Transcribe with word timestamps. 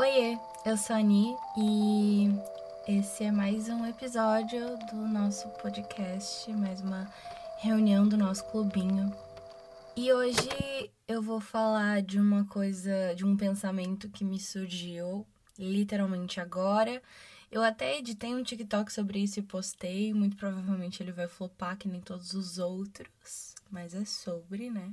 Oiê, 0.00 0.38
eu 0.64 0.76
sou 0.76 0.94
a 0.94 1.00
Ani 1.00 1.36
e 1.56 2.28
esse 2.86 3.24
é 3.24 3.32
mais 3.32 3.68
um 3.68 3.84
episódio 3.84 4.78
do 4.92 4.94
nosso 4.94 5.48
podcast, 5.60 6.52
mais 6.52 6.80
uma 6.80 7.12
reunião 7.58 8.06
do 8.06 8.16
nosso 8.16 8.44
clubinho. 8.44 9.12
E 9.96 10.12
hoje 10.12 10.48
eu 11.08 11.20
vou 11.20 11.40
falar 11.40 12.00
de 12.00 12.20
uma 12.20 12.44
coisa, 12.44 13.12
de 13.16 13.26
um 13.26 13.36
pensamento 13.36 14.08
que 14.08 14.24
me 14.24 14.38
surgiu 14.38 15.26
literalmente 15.58 16.40
agora. 16.40 17.02
Eu 17.50 17.64
até 17.64 17.98
editei 17.98 18.32
um 18.32 18.44
TikTok 18.44 18.92
sobre 18.92 19.18
isso 19.18 19.40
e 19.40 19.42
postei, 19.42 20.14
muito 20.14 20.36
provavelmente 20.36 21.02
ele 21.02 21.10
vai 21.10 21.26
flopar 21.26 21.76
que 21.76 21.88
nem 21.88 22.00
todos 22.00 22.34
os 22.34 22.56
outros, 22.58 23.56
mas 23.68 23.96
é 23.96 24.04
sobre, 24.04 24.70
né? 24.70 24.92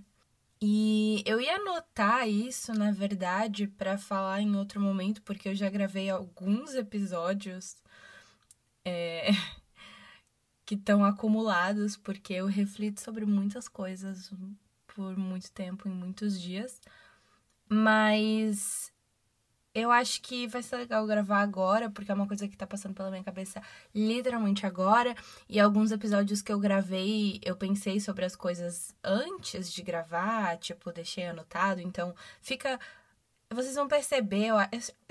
E 0.68 1.21
eu 1.27 1.39
ia 1.39 1.57
anotar 1.57 2.27
isso, 2.27 2.73
na 2.73 2.91
verdade, 2.91 3.68
para 3.68 4.00
falar 4.00 4.41
em 4.41 4.55
outro 4.55 4.82
momento, 4.82 5.21
porque 5.21 5.50
eu 5.50 5.54
já 5.54 5.70
gravei 5.70 6.10
alguns 6.10 6.73
episódios 6.73 7.75
é, 8.83 9.28
que 10.65 10.73
estão 10.73 11.06
acumulados, 11.06 11.96
porque 11.96 12.33
eu 12.33 12.47
reflito 12.47 13.00
sobre 13.00 13.28
muitas 13.28 13.68
coisas 13.68 14.33
por 14.87 15.15
muito 15.15 15.51
tempo, 15.51 15.87
em 15.87 15.92
muitos 15.92 16.42
dias. 16.42 16.82
Mas 17.70 18.92
eu 19.75 19.92
acho 19.92 20.21
que 20.21 20.47
vai 20.47 20.64
ser 20.64 20.78
legal 20.78 21.06
gravar 21.06 21.42
agora, 21.42 21.89
porque 21.89 22.10
é 22.10 22.15
uma 22.15 22.25
coisa 22.25 22.47
que 22.47 22.56
tá 22.56 22.65
passando 22.65 22.96
pela 22.96 23.11
minha 23.11 23.24
cabeça 23.25 23.61
literalmente 23.93 24.65
agora. 24.65 25.14
E 25.50 25.60
alguns 25.60 25.92
episódios 25.92 26.42
que 26.42 26.51
eu 26.51 26.57
gravei, 26.57 27.42
eu 27.43 27.57
pensei 27.57 28.00
sobre 28.00 28.24
as 28.24 28.38
coisas 28.38 28.96
antes 29.04 29.71
de 29.74 29.82
gravar, 29.84 30.57
tipo, 30.57 30.93
deixei 30.93 31.25
anotado. 31.25 31.82
Então, 31.82 32.16
fica. 32.42 32.80
Vocês 33.53 33.75
vão 33.75 33.88
perceber, 33.88 34.48
eu 34.48 34.56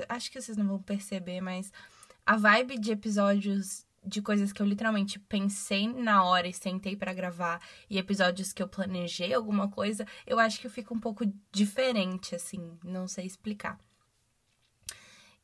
acho 0.09 0.31
que 0.31 0.41
vocês 0.41 0.57
não 0.57 0.67
vão 0.67 0.83
perceber, 0.83 1.41
mas 1.43 1.71
a 2.25 2.37
vibe 2.37 2.79
de 2.79 2.91
episódios 2.91 3.87
de 4.03 4.21
coisas 4.23 4.53
que 4.53 4.61
eu 4.61 4.67
literalmente 4.67 5.19
pensei 5.19 5.89
na 5.89 6.25
hora 6.25 6.49
e 6.49 6.53
sentei 6.53 6.97
para 6.97 7.13
gravar 7.13 7.61
e 7.89 7.99
episódios 7.99 8.53
que 8.53 8.63
eu 8.63 8.69
planejei 8.69 9.33
alguma 9.33 9.71
coisa, 9.71 10.07
eu 10.27 10.39
acho 10.39 10.61
que 10.61 10.69
fica 10.69 10.93
um 10.93 11.01
pouco 11.01 11.25
diferente, 11.53 12.35
assim, 12.35 12.79
não 12.83 13.07
sei 13.07 13.25
explicar. 13.27 13.79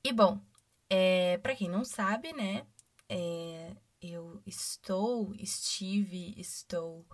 E 0.02 0.12
bom, 0.12 0.40
é, 0.88 1.36
para 1.38 1.54
quem 1.54 1.68
não 1.68 1.84
sabe, 1.84 2.32
né, 2.32 2.66
é, 3.08 3.76
eu 4.00 4.42
estou, 4.46 5.34
estive, 5.34 6.34
estou 6.38 7.04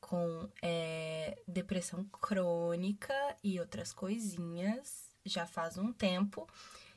com 0.00 0.48
é, 0.62 1.36
depressão 1.46 2.04
crônica 2.04 3.14
e 3.42 3.58
outras 3.58 3.92
coisinhas 3.92 5.10
já 5.24 5.44
faz 5.44 5.76
um 5.76 5.92
tempo. 5.92 6.48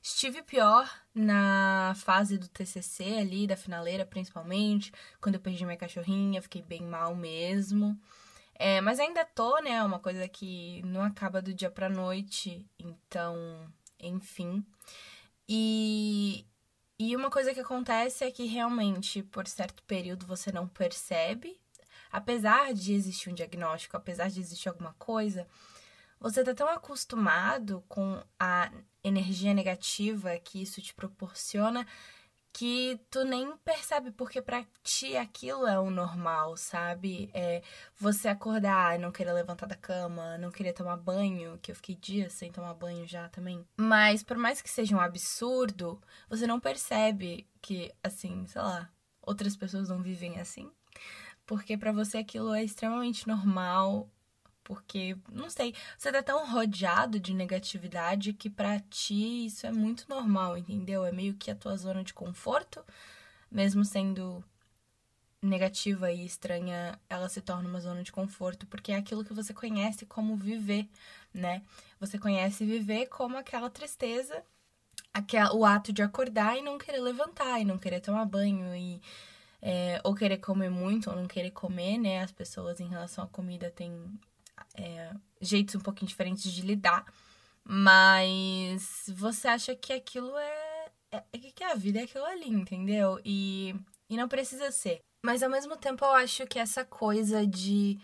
Estive 0.02 0.44
pior 0.44 0.88
na 1.16 1.94
fase 1.96 2.38
do 2.38 2.48
TCC 2.48 3.04
ali, 3.20 3.48
da 3.48 3.58
finaleira 3.58 4.06
principalmente, 4.06 4.92
quando 5.20 5.36
eu 5.36 5.42
perdi 5.42 5.66
minha 5.66 5.78
cachorrinha, 5.78 6.42
fiquei 6.42 6.62
bem 6.62 6.84
mal 6.84 7.16
mesmo. 7.16 8.00
É, 8.56 8.82
mas 8.82 9.00
ainda 9.00 9.26
tô, 9.26 9.60
né? 9.62 9.84
Uma 9.84 10.00
coisa 10.00 10.28
que 10.28 10.82
não 10.84 11.02
acaba 11.02 11.42
do 11.42 11.54
dia 11.54 11.72
pra 11.72 11.90
noite, 11.90 12.66
então, 12.78 13.68
enfim. 14.00 14.64
E, 15.48 16.46
e 16.98 17.16
uma 17.16 17.30
coisa 17.30 17.54
que 17.54 17.60
acontece 17.60 18.24
é 18.24 18.32
que 18.32 18.46
realmente, 18.46 19.24
por 19.24 19.48
certo 19.48 19.84
período, 19.84 20.26
você 20.26 20.52
não 20.52 20.68
percebe. 20.68 21.60
Apesar 22.12 22.74
de 22.74 22.94
existir 22.94 23.30
um 23.30 23.34
diagnóstico, 23.34 23.98
apesar 23.98 24.30
de 24.30 24.40
existir 24.40 24.70
alguma 24.70 24.94
coisa, 24.94 25.48
você 26.20 26.44
tá 26.44 26.54
tão 26.54 26.70
acostumado 26.70 27.84
com 27.90 28.24
a 28.40 28.72
energia 29.04 29.54
negativa 29.54 30.38
que 30.38 30.62
isso 30.62 30.82
te 30.82 30.94
proporciona 30.94 31.86
que 32.54 33.02
tu 33.10 33.26
nem 33.26 33.58
percebe, 33.58 34.12
porque 34.12 34.40
pra 34.40 34.64
ti 34.84 35.18
aquilo 35.18 35.66
é 35.66 35.80
o 35.80 35.90
normal, 35.90 36.56
sabe? 36.56 37.32
É 37.34 37.64
você 37.98 38.28
acordar 38.28 39.00
não 39.00 39.12
querer 39.12 39.34
levantar 39.34 39.66
da 39.66 39.76
cama, 39.76 40.38
não 40.38 40.52
querer 40.52 40.72
tomar 40.74 40.96
banho, 40.98 41.58
que 41.60 41.72
eu 41.72 41.76
fiquei 41.76 41.96
dias 41.96 42.34
sem 42.34 42.52
tomar 42.52 42.76
banho 42.76 43.08
já 43.08 43.28
também. 43.30 43.66
Mas 43.76 44.22
por 44.24 44.38
mais 44.38 44.62
que 44.62 44.70
seja 44.70 44.96
um 44.96 45.02
absurdo, 45.02 46.00
você 46.30 46.46
não 46.46 46.60
percebe 46.60 47.48
que, 47.60 47.92
assim, 48.04 48.46
sei 48.46 48.62
lá, 48.62 48.88
outras 49.20 49.56
pessoas 49.56 49.90
não 49.90 50.04
vivem 50.04 50.40
assim. 50.40 50.72
Porque 51.48 51.76
para 51.76 51.92
você 51.92 52.20
aquilo 52.20 52.54
é 52.54 52.64
extremamente 52.64 53.28
normal, 53.28 54.08
porque, 54.64 55.18
não 55.32 55.50
sei, 55.50 55.76
você 55.98 56.12
tá 56.12 56.24
tão 56.24 56.50
rodeado 56.50 57.20
de 57.20 57.34
negatividade 57.34 58.34
que 58.34 58.50
para 58.50 58.80
ti 58.80 59.46
isso 59.46 59.68
é 59.68 59.72
muito 59.72 60.06
normal, 60.10 60.58
entendeu? 60.58 61.06
É 61.06 61.12
meio 61.12 61.36
que 61.36 61.52
a 61.52 61.56
tua 61.56 61.76
zona 61.78 62.04
de 62.04 62.14
conforto, 62.14 62.84
mesmo 63.52 63.84
sendo 63.86 64.44
negativa 65.42 66.12
e 66.12 66.26
estranha, 66.26 66.98
ela 67.10 67.28
se 67.30 67.42
torna 67.42 67.68
uma 67.68 67.82
zona 67.82 68.02
de 68.04 68.12
conforto, 68.12 68.66
porque 68.68 68.94
é 68.94 68.96
aquilo 68.96 69.26
que 69.26 69.34
você 69.34 69.54
conhece 69.54 70.06
como 70.06 70.38
viver, 70.38 70.88
né? 71.34 71.62
Você 72.00 72.18
conhece 72.18 72.66
viver 72.66 73.08
como 73.08 73.38
aquela 73.38 73.70
tristeza, 73.70 74.44
aquela, 75.14 75.54
o 75.54 75.66
ato 75.66 75.92
de 75.92 76.02
acordar 76.02 76.58
e 76.58 76.62
não 76.62 76.78
querer 76.78 77.02
levantar, 77.02 77.60
e 77.60 77.66
não 77.66 77.78
querer 77.78 78.00
tomar 78.00 78.26
banho, 78.26 78.74
e 78.76 79.02
é, 79.62 80.02
ou 80.04 80.14
querer 80.16 80.38
comer 80.38 80.70
muito 80.70 81.10
ou 81.10 81.16
não 81.16 81.28
querer 81.28 81.52
comer, 81.52 81.98
né? 81.98 82.22
As 82.22 82.32
pessoas 82.32 82.80
em 82.80 82.88
relação 82.88 83.24
à 83.24 83.28
comida 83.28 83.72
têm 83.72 84.20
é, 84.76 85.12
jeitos 85.42 85.76
um 85.76 85.80
pouquinho 85.80 86.10
diferentes 86.10 86.52
de 86.52 86.62
lidar, 86.62 87.06
mas 87.64 89.06
você 89.16 89.48
acha 89.48 89.76
que 89.76 89.94
aquilo 89.94 90.36
é, 90.38 90.92
é, 91.12 91.24
é 91.32 91.38
que 91.38 91.64
a 91.64 91.76
vida 91.76 92.00
é 92.00 92.04
aquilo 92.04 92.26
ali, 92.26 92.50
entendeu? 92.50 93.20
E, 93.24 93.76
e 94.10 94.18
não 94.18 94.28
precisa 94.28 94.72
ser. 94.72 95.02
Mas 95.26 95.42
ao 95.42 95.50
mesmo 95.50 95.78
tempo 95.78 96.04
eu 96.04 96.12
acho 96.12 96.46
que 96.48 96.60
essa 96.60 96.84
coisa 96.84 97.48
de 97.48 97.98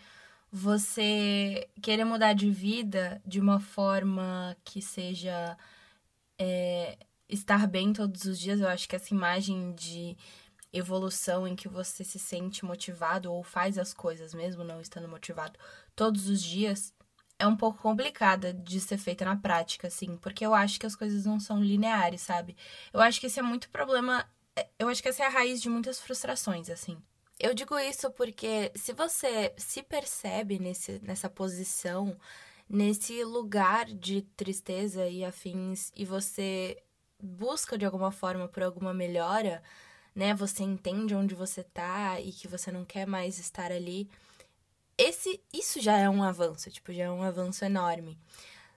você 0.52 1.70
querer 1.82 2.06
mudar 2.06 2.34
de 2.34 2.50
vida 2.50 3.22
de 3.26 3.40
uma 3.40 3.60
forma 3.60 4.56
que 4.64 4.82
seja 4.82 5.58
é, 6.40 6.98
estar 7.28 7.68
bem 7.68 7.94
todos 7.94 8.26
os 8.26 8.40
dias, 8.40 8.60
eu 8.60 8.68
acho 8.68 8.88
que 8.88 8.96
essa 8.96 9.14
imagem 9.14 9.74
de 9.76 10.18
evolução 10.72 11.48
em 11.48 11.56
que 11.56 11.68
você 11.68 12.04
se 12.04 12.20
sente 12.20 12.64
motivado 12.64 13.32
ou 13.32 13.44
faz 13.44 13.78
as 13.78 13.94
coisas 13.94 14.34
mesmo 14.34 14.64
não 14.64 14.80
estando 14.80 15.08
motivado 15.08 15.58
todos 15.96 16.28
os 16.30 16.42
dias 16.42 16.94
é 17.40 17.48
um 17.48 17.56
pouco 17.56 17.82
complicada 17.82 18.54
de 18.54 18.82
ser 18.82 18.98
feita 18.98 19.24
na 19.24 19.38
prática, 19.38 19.88
assim, 19.88 20.18
porque 20.18 20.46
eu 20.46 20.54
acho 20.54 20.78
que 20.78 20.86
as 20.86 20.96
coisas 20.96 21.26
não 21.26 21.40
são 21.40 21.64
lineares, 21.64 22.22
sabe? 22.22 22.56
Eu 22.92 23.00
acho 23.00 23.20
que 23.20 23.28
esse 23.28 23.40
é 23.40 23.42
muito 23.42 23.70
problema. 23.70 24.30
É, 24.56 24.68
eu 24.78 24.90
acho 24.90 25.02
que 25.02 25.08
essa 25.08 25.24
é 25.24 25.26
a 25.26 25.30
raiz 25.30 25.62
de 25.62 25.70
muitas 25.70 26.00
frustrações, 26.00 26.70
assim. 26.70 27.02
Eu 27.40 27.54
digo 27.54 27.80
isso 27.80 28.12
porque 28.12 28.72
se 28.76 28.92
você 28.92 29.54
se 29.58 29.82
percebe 29.82 30.60
nesse, 30.60 31.00
nessa 31.02 31.30
posição, 31.30 32.20
nesse 32.68 33.24
lugar 33.24 33.86
de 33.86 34.24
tristeza 34.36 35.08
e 35.08 35.24
afins, 35.24 35.94
e 35.96 36.04
você 36.04 36.84
busca 37.22 37.78
de 37.78 37.86
alguma 37.86 38.12
forma 38.12 38.50
por 38.50 38.64
alguma 38.64 38.94
melhora, 38.94 39.64
né? 40.20 40.34
Você 40.34 40.64
entende 40.64 41.16
onde 41.16 41.34
você 41.34 41.64
tá 41.64 42.20
e 42.20 42.34
que 42.34 42.48
você 42.48 42.72
não 42.72 42.84
quer 42.84 43.08
mais 43.08 43.40
estar 43.40 43.72
ali. 43.72 44.10
Esse, 44.98 45.42
isso 45.54 45.82
já 45.82 45.98
é 45.98 46.10
um 46.10 46.22
avanço, 46.22 46.70
tipo, 46.70 46.92
já 46.92 47.06
é 47.06 47.10
um 47.10 47.24
avanço 47.24 47.64
enorme. 47.64 48.18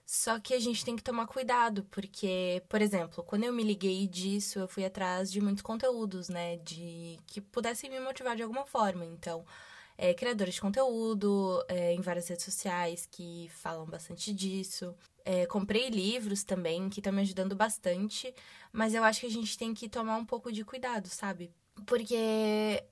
Só 0.05 0.39
que 0.39 0.53
a 0.53 0.59
gente 0.59 0.85
tem 0.85 0.95
que 0.95 1.03
tomar 1.03 1.27
cuidado, 1.27 1.83
porque, 1.91 2.63
por 2.69 2.81
exemplo, 2.81 3.23
quando 3.25 3.43
eu 3.43 3.53
me 3.53 3.63
liguei 3.63 4.07
disso, 4.07 4.59
eu 4.59 4.67
fui 4.69 4.85
atrás 4.85 5.29
de 5.29 5.41
muitos 5.41 5.61
conteúdos, 5.61 6.29
né? 6.29 6.57
De 6.57 7.19
que 7.27 7.41
pudessem 7.41 7.89
me 7.89 7.99
motivar 7.99 8.35
de 8.37 8.43
alguma 8.43 8.65
forma. 8.65 9.03
Então, 9.05 9.45
é, 9.97 10.13
criadores 10.13 10.55
de 10.55 10.61
conteúdo 10.61 11.63
é, 11.67 11.93
em 11.93 12.01
várias 12.01 12.27
redes 12.29 12.45
sociais 12.45 13.05
que 13.11 13.49
falam 13.53 13.85
bastante 13.85 14.33
disso. 14.33 14.95
É, 15.25 15.45
comprei 15.45 15.89
livros 15.89 16.43
também 16.43 16.89
que 16.89 16.99
estão 16.99 17.13
me 17.13 17.21
ajudando 17.21 17.55
bastante, 17.55 18.33
mas 18.71 18.93
eu 18.93 19.03
acho 19.03 19.21
que 19.21 19.27
a 19.27 19.31
gente 19.31 19.57
tem 19.57 19.73
que 19.73 19.87
tomar 19.87 20.17
um 20.17 20.25
pouco 20.25 20.51
de 20.51 20.65
cuidado, 20.65 21.07
sabe? 21.07 21.53
Porque 21.85 22.83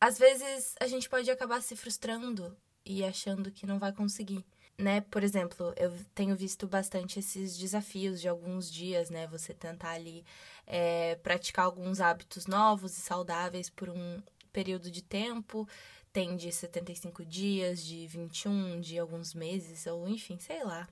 às 0.00 0.18
vezes 0.18 0.74
a 0.80 0.86
gente 0.86 1.08
pode 1.08 1.30
acabar 1.30 1.60
se 1.60 1.76
frustrando 1.76 2.56
e 2.84 3.04
achando 3.04 3.50
que 3.50 3.66
não 3.66 3.78
vai 3.78 3.92
conseguir. 3.92 4.44
Né? 4.78 5.02
Por 5.02 5.22
exemplo, 5.22 5.74
eu 5.76 5.92
tenho 6.14 6.34
visto 6.34 6.66
bastante 6.66 7.18
esses 7.18 7.58
desafios 7.58 8.18
de 8.18 8.28
alguns 8.28 8.70
dias, 8.70 9.10
né? 9.10 9.26
Você 9.26 9.52
tentar 9.52 9.90
ali 9.90 10.24
é, 10.66 11.16
praticar 11.16 11.66
alguns 11.66 12.00
hábitos 12.00 12.46
novos 12.46 12.96
e 12.96 13.00
saudáveis 13.00 13.68
por 13.68 13.90
um 13.90 14.22
período 14.52 14.90
de 14.90 15.02
tempo 15.02 15.68
tem 16.12 16.36
de 16.36 16.50
75 16.50 17.24
dias, 17.24 17.84
de 17.84 18.06
21, 18.06 18.80
de 18.80 18.98
alguns 18.98 19.34
meses, 19.34 19.86
ou 19.86 20.08
enfim, 20.08 20.38
sei 20.38 20.64
lá. 20.64 20.88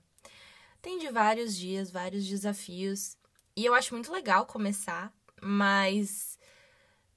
Tem 0.81 0.97
de 0.97 1.09
vários 1.09 1.55
dias, 1.57 1.91
vários 1.91 2.25
desafios. 2.27 3.17
E 3.55 3.65
eu 3.65 3.73
acho 3.73 3.93
muito 3.93 4.11
legal 4.11 4.45
começar, 4.45 5.13
mas 5.41 6.37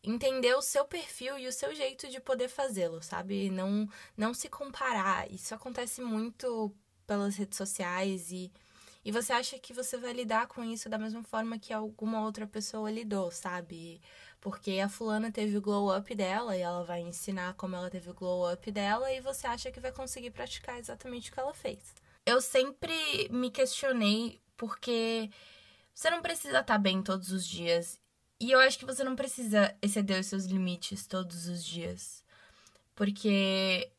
entender 0.03 0.55
o 0.55 0.63
seu 0.63 0.85
perfil 0.85 1.39
e 1.39 1.47
o 1.49 1.53
seu 1.53 1.75
jeito 1.75 2.09
de 2.09 2.21
poder 2.21 2.49
fazê-lo, 2.49 3.03
sabe? 3.03 3.51
Não, 3.51 3.89
não 4.17 4.35
se 4.35 4.49
comparar. 4.49 5.31
Isso 5.33 5.55
acontece 5.55 6.01
muito 6.03 6.75
pelas 7.07 7.37
redes 7.37 7.57
sociais 7.59 8.33
e, 8.33 8.53
E 9.05 9.13
você 9.13 9.33
acha 9.33 9.59
que 9.59 9.73
você 9.75 9.97
vai 9.99 10.13
lidar 10.13 10.47
com 10.49 10.65
isso 10.65 10.89
da 10.89 10.99
mesma 10.99 11.23
forma 11.25 11.59
que 11.59 11.73
alguma 11.73 12.23
outra 12.25 12.47
pessoa 12.47 12.91
lidou, 12.91 13.31
sabe? 13.33 14.01
Porque 14.41 14.81
a 14.81 14.89
fulana 14.89 15.33
teve 15.33 15.57
o 15.59 15.63
glow 15.63 15.97
up 15.97 16.15
dela 16.15 16.57
e 16.57 16.61
ela 16.61 16.85
vai 16.85 17.01
ensinar 17.03 17.55
como 17.55 17.77
ela 17.77 17.91
teve 17.91 18.11
o 18.11 18.15
glow 18.15 18.53
up 18.53 18.71
dela 18.73 19.13
e 19.13 19.21
você 19.21 19.47
acha 19.47 19.73
que 19.73 19.81
vai 19.81 19.93
conseguir 19.93 20.31
praticar 20.33 20.79
exatamente 20.79 21.31
o 21.31 21.35
que 21.35 21.41
ela 21.41 21.55
fez. 21.55 21.95
Eu 22.25 22.41
sempre 22.41 23.29
me 23.31 23.51
questionei 23.51 24.41
porque 24.57 25.31
você 25.95 26.11
não 26.11 26.23
precisa 26.23 26.61
estar 26.61 26.79
bem 26.79 27.03
todos 27.03 27.33
os 27.33 27.47
dias. 27.47 28.01
E 28.41 28.51
eu 28.51 28.61
acho 28.61 28.79
que 28.79 28.85
você 28.85 29.05
não 29.05 29.15
precisa 29.15 29.77
exceder 29.81 30.21
os 30.21 30.27
seus 30.27 30.45
limites 30.47 31.07
todos 31.07 31.47
os 31.47 31.65
dias. 31.65 32.25
Porque 32.95 33.91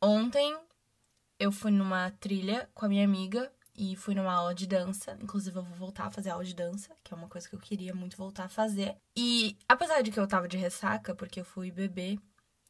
ontem 0.00 0.56
eu 1.38 1.50
fui 1.50 1.70
numa 1.70 2.10
trilha 2.12 2.68
com 2.74 2.86
a 2.86 2.88
minha 2.88 3.04
amiga 3.04 3.52
e 3.76 3.96
fui 3.96 4.14
numa 4.14 4.32
aula 4.32 4.54
de 4.54 4.66
dança. 4.66 5.18
Inclusive, 5.20 5.56
eu 5.56 5.62
vou 5.64 5.76
voltar 5.76 6.06
a 6.06 6.10
fazer 6.10 6.30
aula 6.30 6.44
de 6.44 6.54
dança, 6.54 6.94
que 7.02 7.12
é 7.12 7.16
uma 7.16 7.28
coisa 7.28 7.48
que 7.48 7.54
eu 7.54 7.60
queria 7.60 7.94
muito 7.94 8.16
voltar 8.16 8.44
a 8.44 8.48
fazer. 8.48 8.96
E 9.16 9.56
apesar 9.68 10.02
de 10.02 10.12
que 10.12 10.20
eu 10.20 10.26
tava 10.28 10.46
de 10.46 10.56
ressaca, 10.56 11.14
porque 11.14 11.40
eu 11.40 11.44
fui 11.44 11.70
beber 11.70 12.18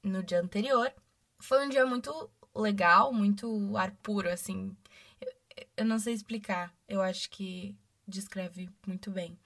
no 0.03 0.23
dia 0.23 0.41
anterior, 0.41 0.93
foi 1.39 1.67
um 1.67 1.69
dia 1.69 1.85
muito 1.85 2.31
legal, 2.55 3.13
muito 3.13 3.77
ar 3.77 3.93
puro, 4.03 4.29
assim. 4.31 4.77
Eu, 5.21 5.33
eu 5.79 5.85
não 5.85 5.99
sei 5.99 6.15
explicar. 6.15 6.73
Eu 6.89 7.03
acho 7.03 7.31
que 7.31 7.77
descreve 8.07 8.71
muito 8.87 9.11
bem. 9.11 9.39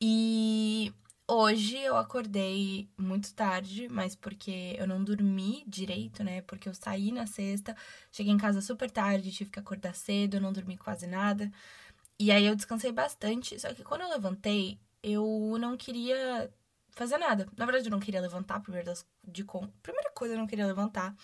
E 0.00 0.92
Hoje 1.32 1.78
eu 1.78 1.96
acordei 1.96 2.88
muito 2.98 3.32
tarde, 3.34 3.88
mas 3.88 4.16
porque 4.16 4.74
eu 4.76 4.84
não 4.84 5.04
dormi 5.04 5.62
direito, 5.64 6.24
né? 6.24 6.42
Porque 6.42 6.68
eu 6.68 6.74
saí 6.74 7.12
na 7.12 7.24
sexta, 7.24 7.76
cheguei 8.10 8.32
em 8.32 8.36
casa 8.36 8.60
super 8.60 8.90
tarde, 8.90 9.30
tive 9.30 9.48
que 9.48 9.60
acordar 9.60 9.94
cedo, 9.94 10.40
não 10.40 10.52
dormi 10.52 10.76
quase 10.76 11.06
nada. 11.06 11.48
E 12.18 12.32
aí 12.32 12.44
eu 12.46 12.56
descansei 12.56 12.90
bastante, 12.90 13.60
só 13.60 13.72
que 13.72 13.84
quando 13.84 14.00
eu 14.02 14.10
levantei, 14.10 14.80
eu 15.04 15.56
não 15.60 15.76
queria 15.76 16.52
fazer 16.90 17.16
nada. 17.16 17.46
Na 17.56 17.64
verdade, 17.64 17.86
eu 17.86 17.92
não 17.92 18.00
queria 18.00 18.20
levantar, 18.20 18.60
primeiro 18.60 18.92
de 19.22 19.44
primeira 19.82 20.10
coisa, 20.12 20.34
eu 20.34 20.38
não 20.38 20.48
queria 20.48 20.66
levantar. 20.66 21.14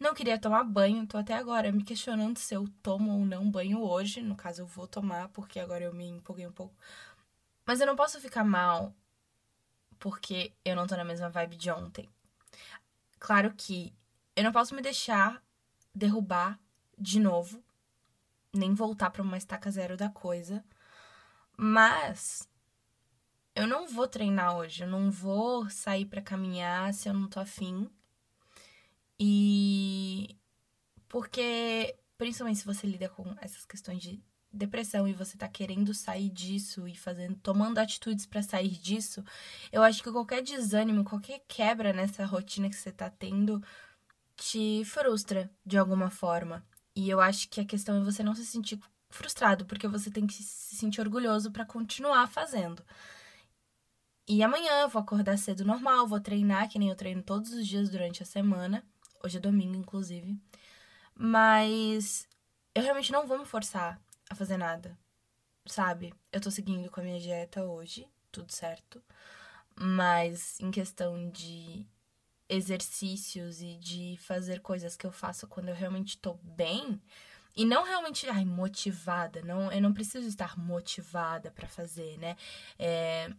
Não 0.00 0.14
queria 0.14 0.38
tomar 0.40 0.64
banho, 0.64 1.06
tô 1.06 1.18
até 1.18 1.34
agora 1.34 1.70
me 1.70 1.84
questionando 1.84 2.38
se 2.38 2.54
eu 2.54 2.66
tomo 2.82 3.12
ou 3.12 3.26
não 3.26 3.50
banho 3.50 3.82
hoje. 3.82 4.22
No 4.22 4.34
caso, 4.34 4.62
eu 4.62 4.66
vou 4.66 4.86
tomar, 4.88 5.28
porque 5.28 5.60
agora 5.60 5.84
eu 5.84 5.92
me 5.92 6.06
empolguei 6.08 6.46
um 6.46 6.52
pouco. 6.52 6.74
Mas 7.66 7.80
eu 7.80 7.86
não 7.86 7.94
posso 7.94 8.18
ficar 8.18 8.42
mal 8.42 8.94
porque 9.98 10.54
eu 10.64 10.74
não 10.74 10.86
tô 10.86 10.96
na 10.96 11.04
mesma 11.04 11.28
vibe 11.28 11.56
de 11.56 11.70
ontem. 11.70 12.08
Claro 13.18 13.52
que 13.54 13.94
eu 14.34 14.42
não 14.42 14.50
posso 14.52 14.74
me 14.74 14.80
deixar 14.80 15.42
derrubar 15.94 16.58
de 16.96 17.20
novo, 17.20 17.62
nem 18.54 18.74
voltar 18.74 19.10
para 19.10 19.22
uma 19.22 19.36
estaca 19.36 19.70
zero 19.70 19.98
da 19.98 20.08
coisa, 20.08 20.64
mas 21.56 22.48
eu 23.54 23.66
não 23.66 23.86
vou 23.86 24.08
treinar 24.08 24.56
hoje, 24.56 24.84
eu 24.84 24.88
não 24.88 25.10
vou 25.10 25.68
sair 25.68 26.06
para 26.06 26.22
caminhar 26.22 26.94
se 26.94 27.06
eu 27.06 27.12
não 27.12 27.28
tô 27.28 27.38
afim. 27.38 27.90
E 29.22 30.34
porque, 31.06 31.94
principalmente 32.16 32.60
se 32.60 32.64
você 32.64 32.86
lida 32.86 33.08
com 33.10 33.34
essas 33.42 33.66
questões 33.66 34.00
de 34.00 34.22
depressão 34.50 35.06
e 35.06 35.12
você 35.12 35.36
tá 35.36 35.46
querendo 35.46 35.92
sair 35.92 36.30
disso 36.30 36.88
e 36.88 36.96
fazendo, 36.96 37.36
tomando 37.42 37.78
atitudes 37.78 38.24
para 38.24 38.42
sair 38.42 38.70
disso, 38.70 39.22
eu 39.70 39.82
acho 39.82 40.02
que 40.02 40.10
qualquer 40.10 40.42
desânimo, 40.42 41.04
qualquer 41.04 41.40
quebra 41.46 41.92
nessa 41.92 42.24
rotina 42.24 42.70
que 42.70 42.76
você 42.76 42.90
tá 42.90 43.10
tendo 43.10 43.62
te 44.36 44.82
frustra 44.86 45.50
de 45.66 45.76
alguma 45.76 46.10
forma. 46.10 46.64
E 46.96 47.10
eu 47.10 47.20
acho 47.20 47.48
que 47.50 47.60
a 47.60 47.64
questão 47.64 47.98
é 47.98 48.04
você 48.04 48.22
não 48.22 48.34
se 48.34 48.46
sentir 48.46 48.80
frustrado, 49.10 49.66
porque 49.66 49.86
você 49.86 50.10
tem 50.10 50.26
que 50.26 50.42
se 50.42 50.76
sentir 50.76 51.00
orgulhoso 51.00 51.50
para 51.50 51.66
continuar 51.66 52.26
fazendo. 52.26 52.82
E 54.26 54.42
amanhã 54.42 54.80
eu 54.82 54.88
vou 54.88 55.02
acordar 55.02 55.36
cedo 55.36 55.64
normal, 55.64 56.06
vou 56.06 56.20
treinar, 56.20 56.68
que 56.68 56.78
nem 56.78 56.88
eu 56.88 56.96
treino 56.96 57.22
todos 57.22 57.52
os 57.52 57.66
dias 57.66 57.90
durante 57.90 58.22
a 58.22 58.26
semana. 58.26 58.82
Hoje 59.22 59.36
é 59.36 59.40
domingo, 59.40 59.76
inclusive. 59.76 60.38
Mas 61.14 62.26
eu 62.74 62.82
realmente 62.82 63.12
não 63.12 63.26
vou 63.26 63.38
me 63.38 63.44
forçar 63.44 64.00
a 64.28 64.34
fazer 64.34 64.56
nada, 64.56 64.98
sabe? 65.66 66.14
Eu 66.32 66.40
tô 66.40 66.50
seguindo 66.50 66.90
com 66.90 67.00
a 67.00 67.04
minha 67.04 67.20
dieta 67.20 67.64
hoje, 67.64 68.08
tudo 68.32 68.50
certo. 68.52 69.02
Mas 69.76 70.58
em 70.60 70.70
questão 70.70 71.30
de 71.30 71.86
exercícios 72.48 73.62
e 73.62 73.76
de 73.76 74.16
fazer 74.20 74.60
coisas 74.60 74.96
que 74.96 75.06
eu 75.06 75.12
faço 75.12 75.46
quando 75.46 75.68
eu 75.68 75.74
realmente 75.74 76.18
tô 76.18 76.34
bem, 76.42 77.00
e 77.56 77.64
não 77.64 77.84
realmente, 77.84 78.28
ai, 78.28 78.44
motivada, 78.44 79.42
não, 79.42 79.70
eu 79.72 79.80
não 79.80 79.92
preciso 79.92 80.26
estar 80.26 80.58
motivada 80.58 81.50
para 81.50 81.68
fazer, 81.68 82.16
né? 82.18 82.36
É, 82.78 83.30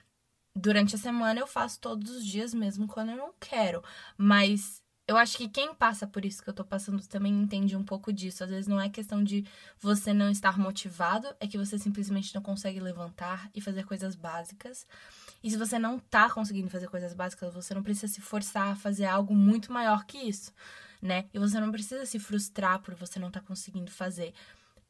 durante 0.56 0.96
a 0.96 1.00
semana 1.00 1.40
eu 1.40 1.48
faço 1.48 1.80
todos 1.80 2.12
os 2.12 2.26
dias 2.26 2.54
mesmo 2.54 2.88
quando 2.88 3.10
eu 3.12 3.18
não 3.18 3.34
quero, 3.40 3.84
mas 4.18 4.82
eu 5.12 5.18
acho 5.18 5.38
que 5.38 5.50
quem 5.50 5.76
passa 5.76 6.08
por 6.08 6.24
isso 6.24 6.42
que 6.42 6.50
eu 6.50 6.54
tô 6.54 6.64
passando 6.64 7.06
também 7.06 7.34
entende 7.34 7.76
um 7.76 7.84
pouco 7.84 8.14
disso. 8.14 8.46
Às 8.46 8.50
vezes 8.50 8.68
não 8.68 8.80
é 8.80 8.88
questão 8.88 9.22
de 9.22 9.46
você 9.78 10.14
não 10.14 10.32
estar 10.32 10.58
motivado, 10.58 11.28
é 11.38 11.46
que 11.46 11.58
você 11.58 11.78
simplesmente 11.78 12.34
não 12.34 12.42
consegue 12.42 12.80
levantar 12.80 13.50
e 13.54 13.60
fazer 13.60 13.84
coisas 13.84 14.16
básicas. 14.16 14.88
E 15.44 15.52
se 15.52 15.58
você 15.58 15.78
não 15.78 16.00
tá 16.00 16.30
conseguindo 16.30 16.70
fazer 16.70 16.88
coisas 16.88 17.14
básicas, 17.14 17.54
você 17.54 17.74
não 17.74 17.84
precisa 17.84 18.08
se 18.08 18.22
forçar 18.22 18.70
a 18.70 18.76
fazer 18.78 19.04
algo 19.04 19.36
muito 19.36 19.74
maior 19.74 20.06
que 20.06 20.18
isso, 20.18 20.54
né? 21.02 21.26
E 21.34 21.40
você 21.40 21.60
não 21.60 21.72
precisa 21.74 22.06
se 22.06 22.18
frustrar 22.18 22.80
por 22.80 22.96
você 22.96 23.20
não 23.20 23.30
tá 23.30 23.42
conseguindo 23.42 23.92
fazer. 23.92 24.34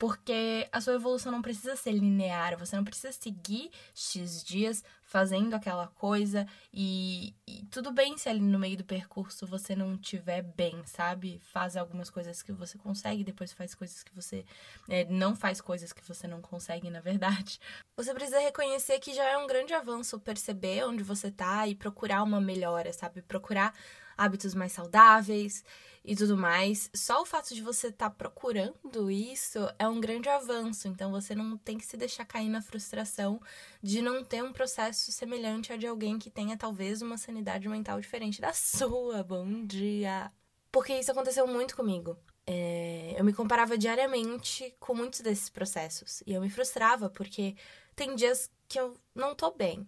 Porque 0.01 0.67
a 0.71 0.81
sua 0.81 0.95
evolução 0.95 1.31
não 1.31 1.43
precisa 1.43 1.75
ser 1.75 1.91
linear, 1.91 2.57
você 2.57 2.75
não 2.75 2.83
precisa 2.83 3.11
seguir 3.11 3.69
X 3.93 4.43
dias 4.43 4.83
fazendo 5.03 5.53
aquela 5.53 5.85
coisa 5.89 6.47
e, 6.73 7.35
e, 7.45 7.65
tudo 7.69 7.91
bem 7.91 8.17
se 8.17 8.27
ali 8.27 8.39
no 8.39 8.57
meio 8.57 8.77
do 8.77 8.83
percurso 8.83 9.45
você 9.45 9.75
não 9.75 9.95
tiver 9.95 10.41
bem, 10.41 10.83
sabe? 10.85 11.39
Faz 11.53 11.77
algumas 11.77 12.09
coisas 12.09 12.41
que 12.41 12.51
você 12.51 12.79
consegue, 12.79 13.23
depois 13.23 13.53
faz 13.53 13.75
coisas 13.75 14.01
que 14.01 14.15
você 14.15 14.43
é, 14.89 15.05
não 15.05 15.35
faz 15.35 15.61
coisas 15.61 15.93
que 15.93 16.03
você 16.07 16.27
não 16.27 16.41
consegue, 16.41 16.89
na 16.89 16.99
verdade. 16.99 17.59
Você 17.97 18.13
precisa 18.15 18.39
reconhecer 18.39 18.97
que 18.99 19.13
já 19.13 19.25
é 19.25 19.37
um 19.37 19.45
grande 19.45 19.73
avanço 19.75 20.19
perceber 20.19 20.83
onde 20.85 21.03
você 21.03 21.29
tá 21.29 21.67
e 21.67 21.75
procurar 21.75 22.23
uma 22.23 22.41
melhora, 22.41 22.91
sabe? 22.91 23.21
Procurar 23.21 23.75
hábitos 24.21 24.53
mais 24.53 24.71
saudáveis 24.71 25.63
e 26.05 26.15
tudo 26.15 26.37
mais. 26.37 26.89
Só 26.93 27.21
o 27.21 27.25
fato 27.25 27.55
de 27.55 27.61
você 27.61 27.87
estar 27.87 28.09
tá 28.09 28.15
procurando 28.15 29.09
isso 29.09 29.59
é 29.79 29.87
um 29.87 29.99
grande 29.99 30.29
avanço. 30.29 30.87
Então 30.87 31.11
você 31.11 31.33
não 31.33 31.57
tem 31.57 31.77
que 31.77 31.85
se 31.85 31.97
deixar 31.97 32.25
cair 32.25 32.49
na 32.49 32.61
frustração 32.61 33.41
de 33.81 34.01
não 34.01 34.23
ter 34.23 34.43
um 34.43 34.53
processo 34.53 35.11
semelhante 35.11 35.73
a 35.73 35.77
de 35.77 35.87
alguém 35.87 36.19
que 36.19 36.29
tenha 36.29 36.55
talvez 36.55 37.01
uma 37.01 37.17
sanidade 37.17 37.67
mental 37.67 37.99
diferente 37.99 38.39
da 38.39 38.53
sua. 38.53 39.23
Bom 39.25 39.65
dia! 39.65 40.31
Porque 40.71 40.93
isso 40.93 41.11
aconteceu 41.11 41.47
muito 41.47 41.75
comigo. 41.75 42.17
É, 42.45 43.15
eu 43.17 43.23
me 43.23 43.33
comparava 43.33 43.77
diariamente 43.77 44.73
com 44.79 44.93
muitos 44.95 45.21
desses 45.21 45.49
processos. 45.49 46.23
E 46.25 46.33
eu 46.33 46.41
me 46.41 46.49
frustrava 46.49 47.09
porque 47.09 47.55
tem 47.95 48.15
dias 48.15 48.51
que 48.67 48.79
eu 48.79 48.95
não 49.13 49.35
tô 49.35 49.51
bem. 49.51 49.87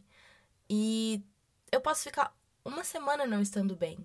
E 0.69 1.23
eu 1.71 1.79
posso 1.81 2.03
ficar 2.03 2.35
uma 2.65 2.83
semana 2.83 3.25
não 3.25 3.41
estando 3.41 3.75
bem 3.75 3.97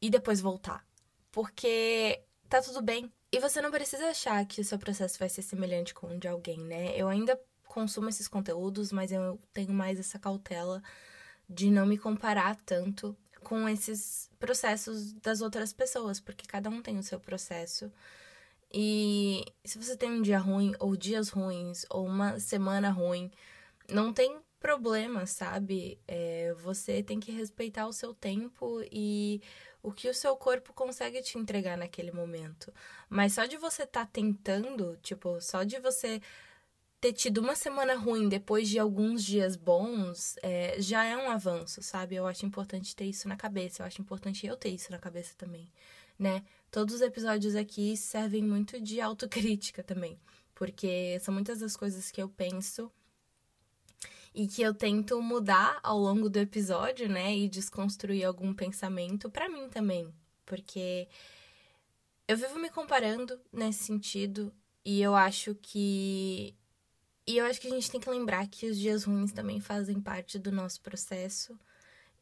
e 0.00 0.10
depois 0.10 0.40
voltar. 0.40 0.84
Porque 1.30 2.22
tá 2.48 2.60
tudo 2.60 2.82
bem. 2.82 3.12
E 3.32 3.38
você 3.38 3.62
não 3.62 3.70
precisa 3.70 4.08
achar 4.08 4.44
que 4.46 4.60
o 4.60 4.64
seu 4.64 4.78
processo 4.78 5.18
vai 5.18 5.28
ser 5.28 5.42
semelhante 5.42 5.94
com 5.94 6.08
o 6.08 6.18
de 6.18 6.26
alguém, 6.26 6.58
né? 6.58 6.96
Eu 6.96 7.08
ainda 7.08 7.40
consumo 7.64 8.08
esses 8.08 8.26
conteúdos, 8.26 8.90
mas 8.90 9.12
eu 9.12 9.40
tenho 9.52 9.72
mais 9.72 9.98
essa 9.98 10.18
cautela 10.18 10.82
de 11.48 11.70
não 11.70 11.86
me 11.86 11.96
comparar 11.96 12.56
tanto 12.66 13.16
com 13.42 13.68
esses 13.68 14.30
processos 14.38 15.12
das 15.14 15.40
outras 15.40 15.72
pessoas, 15.72 16.20
porque 16.20 16.46
cada 16.46 16.68
um 16.68 16.82
tem 16.82 16.98
o 16.98 17.02
seu 17.02 17.20
processo. 17.20 17.90
E 18.72 19.44
se 19.64 19.78
você 19.78 19.96
tem 19.96 20.10
um 20.10 20.22
dia 20.22 20.38
ruim, 20.38 20.74
ou 20.78 20.96
dias 20.96 21.30
ruins, 21.30 21.84
ou 21.90 22.06
uma 22.06 22.38
semana 22.38 22.90
ruim, 22.90 23.30
não 23.88 24.12
tem 24.12 24.40
problema, 24.60 25.26
sabe? 25.26 25.98
É, 26.06 26.54
você 26.62 27.02
tem 27.02 27.18
que 27.18 27.32
respeitar 27.32 27.86
o 27.88 27.92
seu 27.92 28.14
tempo 28.14 28.82
e 28.92 29.40
o 29.82 29.90
que 29.90 30.08
o 30.08 30.14
seu 30.14 30.36
corpo 30.36 30.72
consegue 30.72 31.22
te 31.22 31.38
entregar 31.38 31.76
naquele 31.76 32.12
momento. 32.12 32.72
Mas 33.08 33.32
só 33.32 33.46
de 33.46 33.56
você 33.56 33.82
estar 33.84 34.04
tá 34.04 34.10
tentando, 34.12 34.96
tipo, 35.02 35.40
só 35.40 35.64
de 35.64 35.80
você 35.80 36.20
ter 37.00 37.14
tido 37.14 37.38
uma 37.38 37.56
semana 37.56 37.94
ruim 37.94 38.28
depois 38.28 38.68
de 38.68 38.78
alguns 38.78 39.24
dias 39.24 39.56
bons, 39.56 40.36
é, 40.42 40.76
já 40.80 41.02
é 41.04 41.16
um 41.16 41.30
avanço, 41.30 41.82
sabe? 41.82 42.14
Eu 42.16 42.26
acho 42.26 42.44
importante 42.44 42.94
ter 42.94 43.06
isso 43.06 43.26
na 43.26 43.36
cabeça, 43.36 43.82
eu 43.82 43.86
acho 43.86 44.02
importante 44.02 44.46
eu 44.46 44.56
ter 44.56 44.68
isso 44.68 44.92
na 44.92 44.98
cabeça 44.98 45.34
também, 45.36 45.72
né? 46.18 46.44
Todos 46.70 46.96
os 46.96 47.00
episódios 47.00 47.56
aqui 47.56 47.96
servem 47.96 48.42
muito 48.42 48.78
de 48.78 49.00
autocrítica 49.00 49.82
também, 49.82 50.20
porque 50.54 51.18
são 51.20 51.32
muitas 51.32 51.60
das 51.60 51.74
coisas 51.74 52.10
que 52.10 52.22
eu 52.22 52.28
penso 52.28 52.92
e 54.34 54.46
que 54.46 54.62
eu 54.62 54.72
tento 54.74 55.20
mudar 55.22 55.78
ao 55.82 55.98
longo 55.98 56.28
do 56.30 56.38
episódio, 56.38 57.08
né, 57.08 57.36
e 57.36 57.48
desconstruir 57.48 58.24
algum 58.24 58.54
pensamento 58.54 59.30
para 59.30 59.48
mim 59.48 59.68
também, 59.68 60.12
porque 60.46 61.08
eu 62.28 62.36
vivo 62.36 62.58
me 62.58 62.70
comparando 62.70 63.40
nesse 63.52 63.84
sentido 63.84 64.52
e 64.84 65.02
eu 65.02 65.14
acho 65.14 65.54
que 65.56 66.54
E 67.26 67.36
eu 67.38 67.44
acho 67.46 67.60
que 67.60 67.68
a 67.68 67.70
gente 67.70 67.90
tem 67.90 68.00
que 68.00 68.10
lembrar 68.10 68.48
que 68.48 68.66
os 68.68 68.76
dias 68.78 69.04
ruins 69.04 69.32
também 69.32 69.60
fazem 69.60 70.00
parte 70.00 70.38
do 70.38 70.50
nosso 70.50 70.80
processo. 70.80 71.56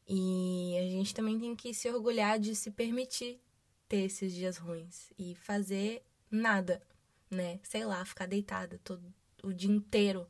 E 0.07 0.75
a 0.77 0.83
gente 0.89 1.13
também 1.13 1.39
tem 1.39 1.55
que 1.55 1.73
se 1.73 1.89
orgulhar 1.89 2.39
de 2.39 2.55
se 2.55 2.71
permitir 2.71 3.39
ter 3.87 4.05
esses 4.05 4.33
dias 4.33 4.57
ruins 4.57 5.11
e 5.17 5.35
fazer 5.35 6.03
nada, 6.29 6.81
né? 7.29 7.59
Sei 7.63 7.85
lá, 7.85 8.03
ficar 8.05 8.27
deitada 8.27 8.79
todo 8.83 9.13
o 9.43 9.53
dia 9.53 9.71
inteiro, 9.71 10.27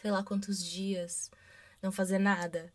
sei 0.00 0.10
lá 0.10 0.22
quantos 0.22 0.64
dias, 0.64 1.30
não 1.82 1.92
fazer 1.92 2.18
nada. 2.18 2.72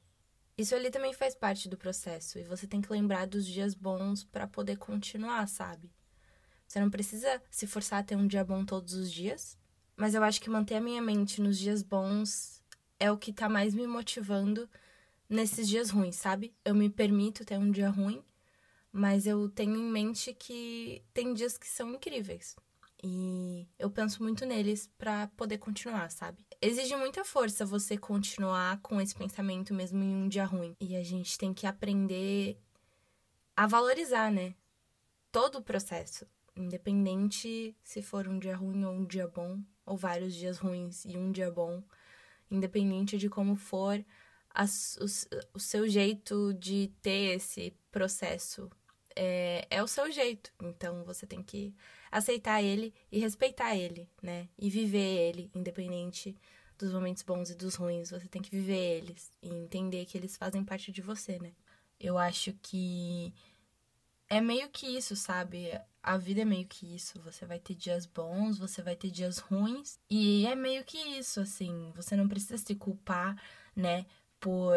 Isso 0.57 0.73
ali 0.75 0.89
também 0.89 1.13
faz 1.13 1.35
parte 1.35 1.67
do 1.67 1.77
processo 1.77 2.39
e 2.39 2.43
você 2.43 2.65
tem 2.65 2.81
que 2.81 2.91
lembrar 2.91 3.27
dos 3.27 3.45
dias 3.45 3.73
bons 3.73 4.23
para 4.23 4.47
poder 4.47 4.77
continuar, 4.77 5.47
sabe? 5.47 5.91
Você 6.67 6.79
não 6.79 6.89
precisa 6.89 7.41
se 7.51 7.67
forçar 7.67 7.99
a 7.99 8.03
ter 8.03 8.15
um 8.15 8.27
dia 8.27 8.43
bom 8.43 8.63
todos 8.63 8.93
os 8.93 9.11
dias, 9.11 9.57
mas 9.97 10.13
eu 10.13 10.23
acho 10.23 10.41
que 10.41 10.49
manter 10.49 10.75
a 10.75 10.81
minha 10.81 11.01
mente 11.01 11.41
nos 11.41 11.57
dias 11.57 11.83
bons 11.83 12.61
é 12.99 13.11
o 13.11 13.17
que 13.17 13.33
tá 13.33 13.49
mais 13.49 13.73
me 13.73 13.85
motivando 13.85 14.69
nesses 15.27 15.67
dias 15.67 15.89
ruins, 15.89 16.15
sabe? 16.15 16.55
Eu 16.63 16.73
me 16.73 16.89
permito 16.89 17.43
ter 17.43 17.57
um 17.57 17.71
dia 17.71 17.89
ruim, 17.89 18.23
mas 18.91 19.27
eu 19.27 19.49
tenho 19.49 19.75
em 19.75 19.91
mente 19.91 20.33
que 20.33 21.03
tem 21.13 21.33
dias 21.33 21.57
que 21.57 21.67
são 21.67 21.93
incríveis. 21.93 22.55
E 23.07 23.67
eu 23.77 23.87
penso 23.91 24.23
muito 24.23 24.47
neles 24.47 24.89
para 24.97 25.27
poder 25.37 25.59
continuar, 25.59 26.09
sabe? 26.09 26.43
Exige 26.59 26.95
muita 26.95 27.23
força 27.23 27.63
você 27.63 27.95
continuar 27.95 28.81
com 28.81 28.99
esse 28.99 29.13
pensamento 29.13 29.75
mesmo 29.75 30.03
em 30.03 30.15
um 30.23 30.27
dia 30.27 30.43
ruim. 30.43 30.75
E 30.81 30.95
a 30.95 31.03
gente 31.03 31.37
tem 31.37 31.53
que 31.53 31.67
aprender 31.67 32.59
a 33.55 33.67
valorizar, 33.67 34.31
né? 34.31 34.55
Todo 35.31 35.59
o 35.59 35.61
processo. 35.61 36.25
Independente 36.55 37.77
se 37.83 38.01
for 38.01 38.27
um 38.27 38.39
dia 38.39 38.55
ruim 38.55 38.83
ou 38.83 38.93
um 38.93 39.05
dia 39.05 39.27
bom, 39.27 39.61
ou 39.85 39.95
vários 39.95 40.33
dias 40.33 40.57
ruins 40.57 41.05
e 41.05 41.15
um 41.15 41.31
dia 41.31 41.51
bom, 41.51 41.83
independente 42.49 43.19
de 43.19 43.29
como 43.29 43.55
for 43.55 44.03
as, 44.49 44.97
o, 44.97 45.57
o 45.57 45.59
seu 45.59 45.87
jeito 45.87 46.55
de 46.55 46.91
ter 47.03 47.35
esse 47.35 47.77
processo, 47.91 48.67
é, 49.15 49.65
é 49.69 49.83
o 49.83 49.87
seu 49.87 50.11
jeito. 50.11 50.51
Então 50.61 51.03
você 51.03 51.25
tem 51.25 51.41
que 51.41 51.73
aceitar 52.11 52.61
ele 52.61 52.93
e 53.11 53.19
respeitar 53.19 53.75
ele, 53.75 54.09
né? 54.21 54.49
E 54.57 54.69
viver 54.69 55.29
ele, 55.29 55.49
independente 55.55 56.35
dos 56.77 56.93
momentos 56.93 57.23
bons 57.23 57.49
e 57.49 57.55
dos 57.55 57.75
ruins. 57.75 58.11
Você 58.11 58.27
tem 58.27 58.41
que 58.41 58.51
viver 58.51 58.97
eles 58.97 59.31
e 59.41 59.49
entender 59.49 60.05
que 60.05 60.17
eles 60.17 60.37
fazem 60.37 60.63
parte 60.63 60.91
de 60.91 61.01
você, 61.01 61.39
né? 61.39 61.53
Eu 61.99 62.17
acho 62.17 62.53
que 62.61 63.33
é 64.29 64.41
meio 64.41 64.69
que 64.69 64.85
isso, 64.97 65.15
sabe? 65.15 65.71
A 66.03 66.17
vida 66.17 66.41
é 66.41 66.45
meio 66.45 66.67
que 66.67 66.95
isso. 66.95 67.19
Você 67.21 67.45
vai 67.45 67.59
ter 67.59 67.75
dias 67.75 68.05
bons, 68.05 68.57
você 68.57 68.81
vai 68.81 68.95
ter 68.95 69.09
dias 69.09 69.37
ruins. 69.37 69.99
E 70.09 70.45
é 70.45 70.55
meio 70.55 70.83
que 70.83 70.97
isso, 70.97 71.39
assim. 71.39 71.91
Você 71.95 72.15
não 72.15 72.27
precisa 72.27 72.57
se 72.57 72.75
culpar, 72.75 73.41
né? 73.75 74.05
Por 74.39 74.75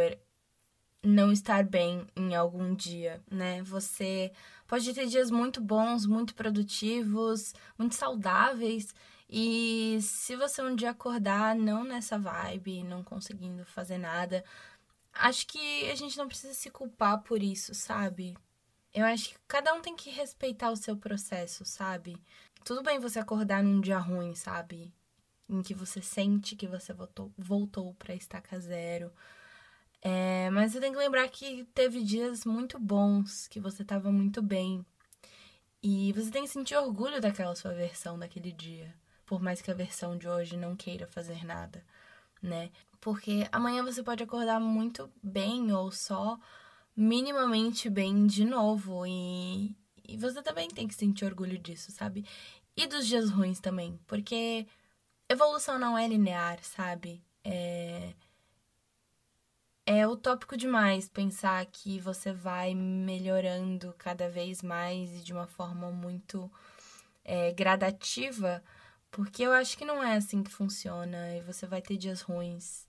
não 1.02 1.32
estar 1.32 1.64
bem 1.64 2.06
em 2.16 2.34
algum 2.34 2.74
dia, 2.74 3.22
né? 3.30 3.62
Você 3.62 4.32
pode 4.66 4.92
ter 4.92 5.06
dias 5.06 5.30
muito 5.30 5.60
bons, 5.60 6.06
muito 6.06 6.34
produtivos, 6.34 7.54
muito 7.78 7.94
saudáveis. 7.94 8.94
E 9.28 9.98
se 10.00 10.36
você 10.36 10.62
um 10.62 10.74
dia 10.74 10.90
acordar 10.90 11.54
não 11.54 11.84
nessa 11.84 12.18
vibe, 12.18 12.82
não 12.84 13.02
conseguindo 13.04 13.64
fazer 13.64 13.98
nada, 13.98 14.44
acho 15.12 15.46
que 15.46 15.90
a 15.90 15.94
gente 15.94 16.16
não 16.16 16.28
precisa 16.28 16.54
se 16.54 16.70
culpar 16.70 17.22
por 17.22 17.42
isso, 17.42 17.74
sabe? 17.74 18.36
Eu 18.94 19.04
acho 19.06 19.30
que 19.30 19.36
cada 19.46 19.74
um 19.74 19.82
tem 19.82 19.94
que 19.94 20.10
respeitar 20.10 20.70
o 20.70 20.76
seu 20.76 20.96
processo, 20.96 21.64
sabe? 21.64 22.16
Tudo 22.64 22.82
bem 22.82 22.98
você 22.98 23.18
acordar 23.18 23.62
num 23.62 23.80
dia 23.80 23.98
ruim, 23.98 24.34
sabe? 24.34 24.92
Em 25.48 25.62
que 25.62 25.74
você 25.74 26.02
sente 26.02 26.56
que 26.56 26.66
você 26.66 26.92
voltou, 26.92 27.32
voltou 27.36 27.94
pra 27.94 28.14
estaca 28.14 28.58
zero. 28.58 29.12
É, 30.00 30.48
mas 30.50 30.72
você 30.72 30.80
tem 30.80 30.92
que 30.92 30.98
lembrar 30.98 31.28
que 31.28 31.64
teve 31.74 32.02
dias 32.02 32.44
muito 32.44 32.78
bons, 32.78 33.48
que 33.48 33.60
você 33.60 33.84
tava 33.84 34.12
muito 34.12 34.40
bem. 34.40 34.84
E 35.82 36.12
você 36.12 36.30
tem 36.30 36.42
que 36.42 36.50
sentir 36.50 36.76
orgulho 36.76 37.20
daquela 37.20 37.54
sua 37.54 37.72
versão 37.72 38.18
daquele 38.18 38.52
dia. 38.52 38.94
Por 39.26 39.40
mais 39.40 39.60
que 39.60 39.70
a 39.70 39.74
versão 39.74 40.16
de 40.16 40.28
hoje 40.28 40.56
não 40.56 40.74
queira 40.76 41.06
fazer 41.06 41.44
nada, 41.44 41.84
né? 42.42 42.70
Porque 43.00 43.46
amanhã 43.52 43.82
você 43.84 44.02
pode 44.02 44.22
acordar 44.22 44.60
muito 44.60 45.10
bem 45.22 45.72
ou 45.72 45.90
só 45.92 46.38
minimamente 46.96 47.88
bem 47.88 48.26
de 48.26 48.44
novo. 48.44 49.06
E, 49.06 49.76
e 50.06 50.16
você 50.16 50.42
também 50.42 50.68
tem 50.68 50.88
que 50.88 50.94
sentir 50.94 51.24
orgulho 51.24 51.58
disso, 51.58 51.92
sabe? 51.92 52.24
E 52.76 52.86
dos 52.86 53.06
dias 53.06 53.30
ruins 53.30 53.60
também. 53.60 54.00
Porque 54.06 54.66
evolução 55.28 55.78
não 55.78 55.96
é 55.96 56.08
linear, 56.08 56.58
sabe? 56.62 57.22
É. 57.44 57.77
É 59.98 60.06
utópico 60.06 60.56
demais 60.56 61.08
pensar 61.08 61.66
que 61.66 61.98
você 61.98 62.32
vai 62.32 62.72
melhorando 62.72 63.92
cada 63.98 64.28
vez 64.28 64.62
mais 64.62 65.10
e 65.10 65.24
de 65.24 65.32
uma 65.32 65.48
forma 65.48 65.90
muito 65.90 66.48
é, 67.24 67.52
gradativa, 67.52 68.62
porque 69.10 69.42
eu 69.42 69.50
acho 69.50 69.76
que 69.76 69.84
não 69.84 70.00
é 70.00 70.14
assim 70.14 70.40
que 70.44 70.52
funciona 70.52 71.34
e 71.34 71.40
você 71.40 71.66
vai 71.66 71.82
ter 71.82 71.96
dias 71.96 72.20
ruins 72.20 72.86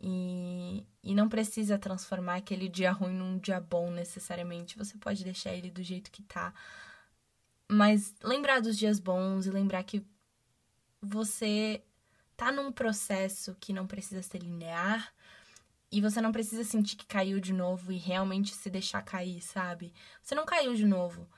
e, 0.00 0.84
e 1.00 1.14
não 1.14 1.28
precisa 1.28 1.78
transformar 1.78 2.34
aquele 2.34 2.68
dia 2.68 2.90
ruim 2.90 3.14
num 3.14 3.38
dia 3.38 3.60
bom 3.60 3.92
necessariamente. 3.92 4.76
Você 4.76 4.98
pode 4.98 5.22
deixar 5.22 5.54
ele 5.54 5.70
do 5.70 5.84
jeito 5.84 6.10
que 6.10 6.24
tá. 6.24 6.52
Mas 7.70 8.16
lembrar 8.20 8.60
dos 8.60 8.76
dias 8.76 8.98
bons 8.98 9.46
e 9.46 9.50
lembrar 9.52 9.84
que 9.84 10.04
você 11.00 11.84
tá 12.36 12.50
num 12.50 12.72
processo 12.72 13.56
que 13.60 13.72
não 13.72 13.86
precisa 13.86 14.22
ser 14.24 14.38
linear 14.38 15.14
e 15.90 16.00
você 16.00 16.20
não 16.20 16.32
precisa 16.32 16.64
sentir 16.64 16.96
que 16.96 17.06
caiu 17.06 17.40
de 17.40 17.52
novo 17.52 17.90
e 17.92 17.96
realmente 17.96 18.54
se 18.54 18.68
deixar 18.68 19.02
cair, 19.02 19.40
sabe? 19.40 19.92
Você 20.22 20.34
não 20.34 20.44
caiu 20.44 20.74
de 20.74 20.84
novo, 20.86 21.28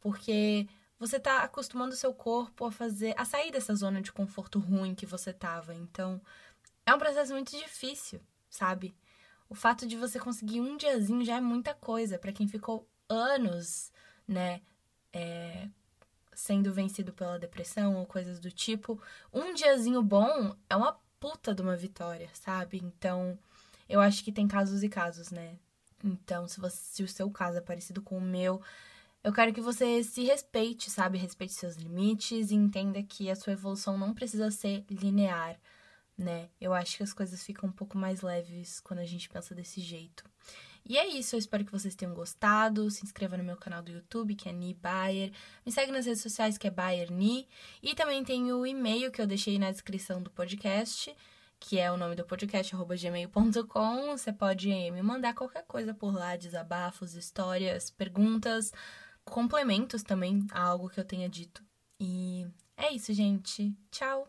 porque 0.00 0.66
você 0.98 1.18
tá 1.18 1.42
acostumando 1.42 1.94
o 1.94 1.96
seu 1.96 2.12
corpo 2.12 2.64
a 2.64 2.72
fazer 2.72 3.14
a 3.16 3.24
sair 3.24 3.50
dessa 3.50 3.74
zona 3.74 4.00
de 4.00 4.12
conforto 4.12 4.58
ruim 4.58 4.94
que 4.94 5.06
você 5.06 5.32
tava. 5.32 5.74
Então, 5.74 6.20
é 6.84 6.94
um 6.94 6.98
processo 6.98 7.32
muito 7.32 7.56
difícil, 7.56 8.20
sabe? 8.50 8.94
O 9.48 9.54
fato 9.54 9.86
de 9.86 9.96
você 9.96 10.18
conseguir 10.18 10.60
um 10.60 10.76
diazinho 10.76 11.24
já 11.24 11.36
é 11.36 11.40
muita 11.40 11.74
coisa 11.74 12.18
para 12.18 12.32
quem 12.32 12.48
ficou 12.48 12.88
anos, 13.08 13.92
né, 14.26 14.62
é, 15.12 15.68
sendo 16.32 16.72
vencido 16.72 17.12
pela 17.12 17.38
depressão 17.38 17.96
ou 17.96 18.06
coisas 18.06 18.40
do 18.40 18.50
tipo. 18.50 19.00
Um 19.32 19.54
diazinho 19.54 20.02
bom 20.02 20.56
é 20.68 20.74
uma 20.76 20.98
puta 21.20 21.54
de 21.54 21.62
uma 21.62 21.76
vitória, 21.76 22.30
sabe? 22.32 22.78
Então, 22.82 23.38
eu 23.88 24.00
acho 24.00 24.24
que 24.24 24.32
tem 24.32 24.48
casos 24.48 24.82
e 24.82 24.88
casos, 24.88 25.30
né? 25.30 25.56
Então, 26.04 26.48
se, 26.48 26.60
você, 26.60 26.76
se 26.76 27.02
o 27.02 27.08
seu 27.08 27.30
caso 27.30 27.58
é 27.58 27.60
parecido 27.60 28.02
com 28.02 28.18
o 28.18 28.20
meu, 28.20 28.60
eu 29.22 29.32
quero 29.32 29.52
que 29.52 29.60
você 29.60 30.02
se 30.02 30.24
respeite, 30.24 30.90
sabe? 30.90 31.18
Respeite 31.18 31.52
seus 31.52 31.76
limites 31.76 32.50
e 32.50 32.54
entenda 32.54 33.02
que 33.02 33.30
a 33.30 33.36
sua 33.36 33.52
evolução 33.52 33.96
não 33.96 34.14
precisa 34.14 34.50
ser 34.50 34.84
linear 34.90 35.58
né? 36.16 36.48
Eu 36.60 36.72
acho 36.72 36.96
que 36.96 37.02
as 37.02 37.12
coisas 37.12 37.42
ficam 37.44 37.68
um 37.68 37.72
pouco 37.72 37.96
mais 37.96 38.22
leves 38.22 38.80
quando 38.80 39.00
a 39.00 39.04
gente 39.04 39.28
pensa 39.28 39.54
desse 39.54 39.80
jeito. 39.80 40.24
E 40.84 40.98
é 40.98 41.06
isso, 41.06 41.36
eu 41.36 41.38
espero 41.38 41.64
que 41.64 41.70
vocês 41.70 41.94
tenham 41.94 42.14
gostado. 42.14 42.90
Se 42.90 43.04
inscreva 43.04 43.36
no 43.36 43.44
meu 43.44 43.56
canal 43.56 43.82
do 43.82 43.92
YouTube, 43.92 44.34
que 44.34 44.48
é 44.48 44.52
Ni 44.52 44.74
Bayer. 44.74 45.32
Me 45.64 45.70
segue 45.70 45.92
nas 45.92 46.06
redes 46.06 46.22
sociais, 46.22 46.58
que 46.58 46.66
é 46.66 46.70
Bayer 46.70 47.10
Ni. 47.10 47.48
E 47.82 47.94
também 47.94 48.24
tem 48.24 48.52
o 48.52 48.66
e-mail 48.66 49.10
que 49.12 49.20
eu 49.20 49.26
deixei 49.26 49.58
na 49.58 49.70
descrição 49.70 50.20
do 50.20 50.30
podcast, 50.30 51.14
que 51.62 51.78
é 51.78 51.90
o 51.92 51.96
nome 51.96 52.16
do 52.16 52.24
podcast, 52.24 52.74
gmail.com. 52.74 54.16
Você 54.16 54.32
pode 54.32 54.68
me 54.68 55.00
mandar 55.00 55.32
qualquer 55.32 55.64
coisa 55.64 55.94
por 55.94 56.12
lá, 56.12 56.36
desabafos, 56.36 57.14
histórias, 57.14 57.88
perguntas, 57.88 58.72
complementos 59.24 60.02
também 60.02 60.44
a 60.50 60.60
algo 60.60 60.88
que 60.88 60.98
eu 60.98 61.04
tenha 61.04 61.28
dito. 61.28 61.64
E 62.00 62.46
é 62.76 62.92
isso, 62.92 63.14
gente. 63.14 63.72
Tchau! 63.92 64.26